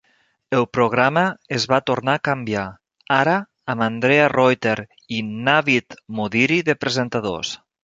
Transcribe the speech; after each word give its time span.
El 0.59 0.63
programa 0.77 1.25
es 1.57 1.67
va 1.73 1.77
tornar 1.89 2.15
a 2.19 2.21
canviar, 2.29 2.63
ara 3.19 3.37
amb 3.75 3.87
Andrea 3.89 4.25
Reuter 4.35 4.75
i 5.19 5.23
Navid 5.37 6.01
Modiri 6.23 6.61
de 6.73 6.81
presentadors. 6.87 7.57